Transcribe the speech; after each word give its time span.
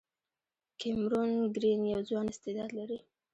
کیمرون 0.79 1.29
ګرین 1.55 1.81
یو 1.93 2.01
ځوان 2.09 2.25
استعداد 2.33 2.69
لري. 2.79 2.99